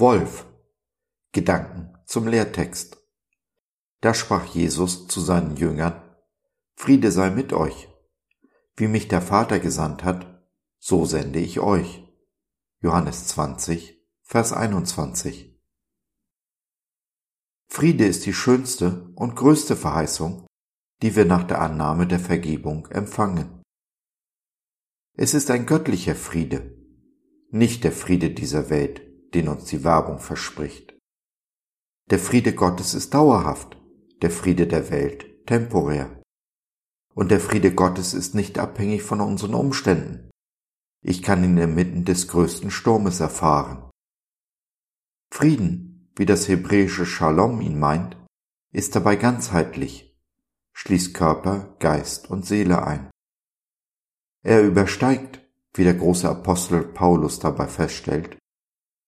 Wolf. 0.00 0.46
Gedanken 1.32 1.92
zum 2.06 2.28
Lehrtext. 2.28 3.02
Da 4.00 4.14
sprach 4.14 4.44
Jesus 4.44 5.08
zu 5.08 5.20
seinen 5.20 5.56
Jüngern, 5.56 6.00
Friede 6.76 7.10
sei 7.10 7.30
mit 7.30 7.52
euch. 7.52 7.88
Wie 8.76 8.86
mich 8.86 9.08
der 9.08 9.20
Vater 9.20 9.58
gesandt 9.58 10.04
hat, 10.04 10.48
so 10.78 11.04
sende 11.04 11.40
ich 11.40 11.58
euch. 11.58 12.04
Johannes 12.80 13.26
20, 13.26 14.00
Vers 14.22 14.52
21. 14.52 15.60
Friede 17.66 18.06
ist 18.06 18.24
die 18.24 18.34
schönste 18.34 19.12
und 19.16 19.34
größte 19.34 19.74
Verheißung, 19.74 20.46
die 21.02 21.16
wir 21.16 21.24
nach 21.24 21.42
der 21.42 21.60
Annahme 21.60 22.06
der 22.06 22.20
Vergebung 22.20 22.86
empfangen. 22.92 23.64
Es 25.14 25.34
ist 25.34 25.50
ein 25.50 25.66
göttlicher 25.66 26.14
Friede, 26.14 26.78
nicht 27.50 27.82
der 27.82 27.90
Friede 27.90 28.30
dieser 28.30 28.70
Welt, 28.70 29.07
den 29.34 29.48
uns 29.48 29.64
die 29.66 29.84
Werbung 29.84 30.18
verspricht. 30.18 30.96
Der 32.10 32.18
Friede 32.18 32.54
Gottes 32.54 32.94
ist 32.94 33.14
dauerhaft, 33.14 33.76
der 34.22 34.30
Friede 34.30 34.66
der 34.66 34.90
Welt 34.90 35.46
temporär. 35.46 36.22
Und 37.14 37.30
der 37.30 37.40
Friede 37.40 37.74
Gottes 37.74 38.14
ist 38.14 38.34
nicht 38.34 38.58
abhängig 38.58 39.02
von 39.02 39.20
unseren 39.20 39.54
Umständen. 39.54 40.30
Ich 41.02 41.22
kann 41.22 41.44
ihn 41.44 41.58
inmitten 41.58 42.04
des 42.04 42.28
größten 42.28 42.70
Sturmes 42.70 43.20
erfahren. 43.20 43.90
Frieden, 45.30 46.10
wie 46.16 46.26
das 46.26 46.48
hebräische 46.48 47.06
Shalom 47.06 47.60
ihn 47.60 47.78
meint, 47.78 48.16
ist 48.72 48.96
dabei 48.96 49.16
ganzheitlich, 49.16 50.16
schließt 50.72 51.14
Körper, 51.14 51.76
Geist 51.78 52.30
und 52.30 52.46
Seele 52.46 52.84
ein. 52.86 53.10
Er 54.42 54.62
übersteigt, 54.62 55.40
wie 55.74 55.84
der 55.84 55.94
große 55.94 56.28
Apostel 56.28 56.82
Paulus 56.82 57.38
dabei 57.38 57.66
feststellt, 57.66 58.38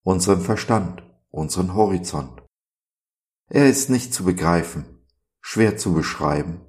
unseren 0.03 0.41
Verstand, 0.41 1.03
unseren 1.31 1.75
Horizont. 1.75 2.43
Er 3.49 3.69
ist 3.69 3.91
nicht 3.91 4.15
zu 4.15 4.25
begreifen, 4.25 5.05
schwer 5.41 5.77
zu 5.77 5.93
beschreiben 5.93 6.61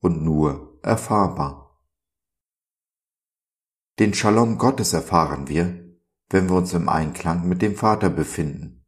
und 0.00 0.22
nur 0.22 0.78
erfahrbar. 0.82 1.82
Den 3.98 4.14
Shalom 4.14 4.58
Gottes 4.58 4.92
erfahren 4.92 5.48
wir, 5.48 5.98
wenn 6.30 6.48
wir 6.48 6.56
uns 6.56 6.72
im 6.72 6.88
Einklang 6.88 7.48
mit 7.48 7.62
dem 7.62 7.74
Vater 7.74 8.10
befinden, 8.10 8.84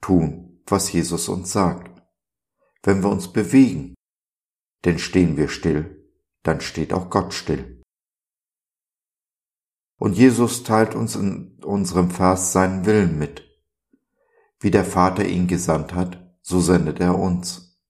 tun, 0.00 0.62
was 0.66 0.92
Jesus 0.92 1.28
uns 1.28 1.52
sagt, 1.52 2.02
wenn 2.82 3.02
wir 3.02 3.10
uns 3.10 3.32
bewegen, 3.32 3.94
denn 4.84 4.98
stehen 4.98 5.36
wir 5.36 5.48
still, 5.48 6.10
dann 6.42 6.60
steht 6.60 6.92
auch 6.92 7.10
Gott 7.10 7.34
still. 7.34 7.83
Und 9.96 10.16
Jesus 10.16 10.62
teilt 10.64 10.94
uns 10.94 11.16
in 11.16 11.62
unserem 11.64 12.10
Vers 12.10 12.52
seinen 12.52 12.84
Willen 12.86 13.18
mit. 13.18 13.42
Wie 14.58 14.70
der 14.70 14.84
Vater 14.84 15.26
ihn 15.26 15.46
gesandt 15.46 15.94
hat, 15.94 16.36
so 16.42 16.60
sendet 16.60 17.00
er 17.00 17.18
uns. 17.18 17.80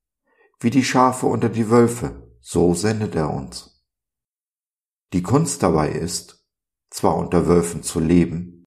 Wie 0.61 0.71
die 0.71 0.85
Schafe 0.85 1.27
unter 1.27 1.49
die 1.49 1.71
Wölfe, 1.71 2.31
so 2.41 2.75
sendet 2.75 3.15
er 3.15 3.33
uns. 3.33 3.85
Die 5.13 5.23
Kunst 5.23 5.63
dabei 5.63 5.91
ist, 5.91 6.45
zwar 6.91 7.17
unter 7.17 7.47
Wölfen 7.47 7.83
zu 7.83 8.01
leben, 8.01 8.67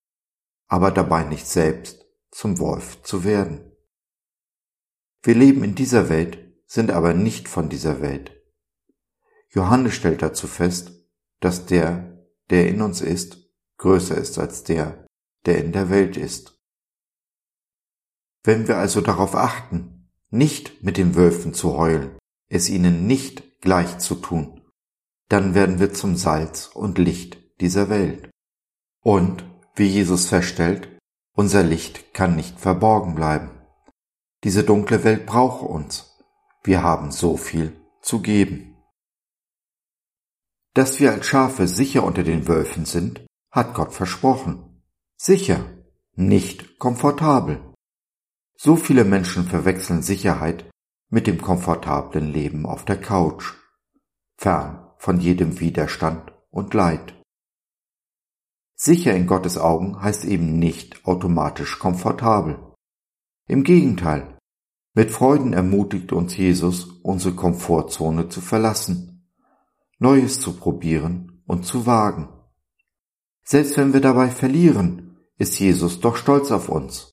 aber 0.66 0.90
dabei 0.90 1.24
nicht 1.24 1.46
selbst 1.46 2.06
zum 2.30 2.58
Wolf 2.58 3.02
zu 3.02 3.24
werden. 3.24 3.72
Wir 5.22 5.34
leben 5.34 5.64
in 5.64 5.74
dieser 5.74 6.08
Welt, 6.08 6.38
sind 6.66 6.90
aber 6.90 7.14
nicht 7.14 7.48
von 7.48 7.68
dieser 7.68 8.00
Welt. 8.00 8.32
Johannes 9.50 9.94
stellt 9.94 10.22
dazu 10.22 10.46
fest, 10.46 10.92
dass 11.40 11.66
der, 11.66 12.17
der 12.50 12.68
in 12.68 12.82
uns 12.82 13.00
ist, 13.00 13.38
größer 13.78 14.16
ist 14.16 14.38
als 14.38 14.64
der, 14.64 15.06
der 15.46 15.64
in 15.64 15.72
der 15.72 15.90
Welt 15.90 16.16
ist. 16.16 16.58
Wenn 18.44 18.68
wir 18.68 18.76
also 18.76 19.00
darauf 19.00 19.34
achten, 19.34 20.10
nicht 20.30 20.82
mit 20.82 20.96
den 20.96 21.14
Wölfen 21.14 21.54
zu 21.54 21.76
heulen, 21.76 22.18
es 22.48 22.68
ihnen 22.68 23.06
nicht 23.06 23.60
gleich 23.60 23.98
zu 23.98 24.14
tun, 24.14 24.62
dann 25.28 25.54
werden 25.54 25.78
wir 25.78 25.92
zum 25.92 26.16
Salz 26.16 26.66
und 26.66 26.98
Licht 26.98 27.38
dieser 27.60 27.90
Welt. 27.90 28.30
Und, 29.02 29.44
wie 29.74 29.86
Jesus 29.86 30.26
feststellt, 30.26 30.88
unser 31.34 31.62
Licht 31.62 32.14
kann 32.14 32.36
nicht 32.36 32.58
verborgen 32.58 33.14
bleiben. 33.14 33.50
Diese 34.44 34.64
dunkle 34.64 35.04
Welt 35.04 35.26
braucht 35.26 35.62
uns. 35.62 36.18
Wir 36.64 36.82
haben 36.82 37.10
so 37.10 37.36
viel 37.36 37.80
zu 38.02 38.20
geben. 38.20 38.67
Dass 40.78 41.00
wir 41.00 41.10
als 41.10 41.26
Schafe 41.26 41.66
sicher 41.66 42.04
unter 42.04 42.22
den 42.22 42.46
Wölfen 42.46 42.84
sind, 42.84 43.26
hat 43.50 43.74
Gott 43.74 43.92
versprochen. 43.92 44.80
Sicher, 45.16 45.58
nicht 46.14 46.78
komfortabel. 46.78 47.74
So 48.54 48.76
viele 48.76 49.02
Menschen 49.04 49.42
verwechseln 49.42 50.02
Sicherheit 50.02 50.70
mit 51.10 51.26
dem 51.26 51.42
komfortablen 51.42 52.32
Leben 52.32 52.64
auf 52.64 52.84
der 52.84 53.00
Couch, 53.00 53.54
fern 54.36 54.92
von 54.98 55.18
jedem 55.18 55.58
Widerstand 55.58 56.32
und 56.50 56.74
Leid. 56.74 57.12
Sicher 58.76 59.14
in 59.14 59.26
Gottes 59.26 59.58
Augen 59.58 60.00
heißt 60.00 60.26
eben 60.26 60.60
nicht 60.60 61.04
automatisch 61.06 61.80
komfortabel. 61.80 62.56
Im 63.48 63.64
Gegenteil, 63.64 64.38
mit 64.94 65.10
Freuden 65.10 65.54
ermutigt 65.54 66.12
uns 66.12 66.36
Jesus, 66.36 66.84
unsere 67.02 67.34
Komfortzone 67.34 68.28
zu 68.28 68.40
verlassen 68.40 69.17
Neues 70.00 70.40
zu 70.40 70.56
probieren 70.56 71.42
und 71.46 71.64
zu 71.64 71.86
wagen. 71.86 72.28
Selbst 73.44 73.76
wenn 73.76 73.92
wir 73.92 74.00
dabei 74.00 74.30
verlieren, 74.30 75.18
ist 75.38 75.58
Jesus 75.58 76.00
doch 76.00 76.16
stolz 76.16 76.50
auf 76.52 76.68
uns, 76.68 77.10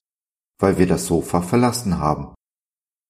weil 0.58 0.78
wir 0.78 0.86
das 0.86 1.06
Sofa 1.06 1.42
verlassen 1.42 1.98
haben. 1.98 2.34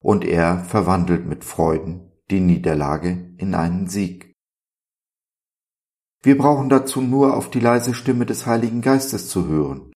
Und 0.03 0.25
er 0.25 0.65
verwandelt 0.65 1.27
mit 1.27 1.45
Freuden 1.45 2.13
die 2.31 2.41
Niederlage 2.41 3.35
in 3.37 3.55
einen 3.55 3.89
Sieg. 3.89 4.33
Wir 6.23 6.39
brauchen 6.39 6.69
dazu 6.69 7.03
nur 7.03 7.37
auf 7.37 7.51
die 7.51 7.61
leise 7.61 7.95
Stimme 7.95 8.27
des 8.27 8.47
Heiligen 8.47 8.81
Geistes 8.81 9.29
zu 9.29 9.47
hören, 9.47 9.93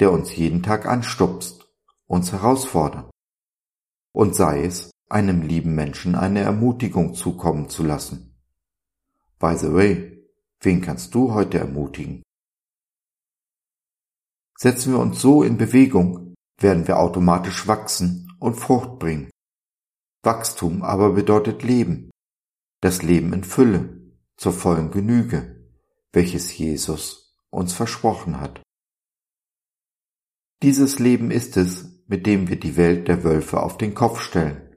der 0.00 0.12
uns 0.12 0.34
jeden 0.34 0.62
Tag 0.62 0.86
anstupst, 0.86 1.68
uns 2.06 2.32
herausfordert. 2.32 3.10
Und 4.12 4.34
sei 4.34 4.64
es, 4.64 4.90
einem 5.08 5.42
lieben 5.42 5.74
Menschen 5.74 6.14
eine 6.16 6.40
Ermutigung 6.40 7.14
zukommen 7.14 7.68
zu 7.68 7.82
lassen. 7.82 8.27
By 9.38 9.56
the 9.56 9.72
way, 9.72 10.26
wen 10.60 10.80
kannst 10.80 11.14
du 11.14 11.32
heute 11.32 11.58
ermutigen? 11.58 12.22
Setzen 14.58 14.92
wir 14.92 14.98
uns 14.98 15.20
so 15.20 15.44
in 15.44 15.56
Bewegung, 15.56 16.34
werden 16.60 16.88
wir 16.88 16.98
automatisch 16.98 17.68
wachsen 17.68 18.28
und 18.40 18.54
Frucht 18.54 18.98
bringen. 18.98 19.30
Wachstum 20.24 20.82
aber 20.82 21.12
bedeutet 21.12 21.62
Leben, 21.62 22.10
das 22.80 23.02
Leben 23.02 23.32
in 23.32 23.44
Fülle, 23.44 24.12
zur 24.36 24.52
vollen 24.52 24.90
Genüge, 24.90 25.70
welches 26.12 26.58
Jesus 26.58 27.36
uns 27.50 27.72
versprochen 27.72 28.40
hat. 28.40 28.60
Dieses 30.62 30.98
Leben 30.98 31.30
ist 31.30 31.56
es, 31.56 32.02
mit 32.08 32.26
dem 32.26 32.48
wir 32.48 32.58
die 32.58 32.76
Welt 32.76 33.06
der 33.06 33.22
Wölfe 33.22 33.62
auf 33.62 33.78
den 33.78 33.94
Kopf 33.94 34.20
stellen, 34.20 34.76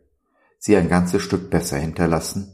sie 0.60 0.76
ein 0.76 0.90
ganzes 0.90 1.24
Stück 1.24 1.50
besser 1.50 1.80
hinterlassen 1.80 2.54